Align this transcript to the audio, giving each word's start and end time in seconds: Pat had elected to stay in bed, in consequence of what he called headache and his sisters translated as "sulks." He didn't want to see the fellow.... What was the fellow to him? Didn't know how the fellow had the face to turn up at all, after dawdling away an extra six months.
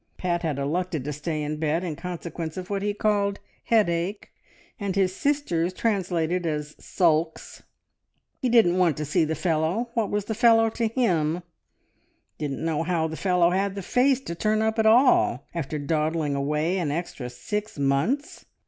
Pat 0.17 0.41
had 0.41 0.57
elected 0.57 1.03
to 1.03 1.13
stay 1.13 1.43
in 1.43 1.57
bed, 1.57 1.83
in 1.83 1.95
consequence 1.95 2.57
of 2.57 2.71
what 2.71 2.81
he 2.81 2.91
called 2.91 3.37
headache 3.65 4.31
and 4.79 4.95
his 4.95 5.15
sisters 5.15 5.71
translated 5.73 6.47
as 6.47 6.75
"sulks." 6.83 7.61
He 8.41 8.49
didn't 8.49 8.79
want 8.79 8.97
to 8.97 9.05
see 9.05 9.25
the 9.25 9.35
fellow.... 9.35 9.91
What 9.93 10.09
was 10.09 10.25
the 10.25 10.33
fellow 10.33 10.71
to 10.71 10.87
him? 10.87 11.43
Didn't 12.39 12.65
know 12.65 12.81
how 12.81 13.07
the 13.09 13.15
fellow 13.15 13.51
had 13.51 13.75
the 13.75 13.83
face 13.83 14.19
to 14.21 14.33
turn 14.33 14.63
up 14.63 14.79
at 14.79 14.87
all, 14.87 15.45
after 15.53 15.77
dawdling 15.77 16.33
away 16.33 16.79
an 16.79 16.89
extra 16.89 17.29
six 17.29 17.77
months. 17.77 18.45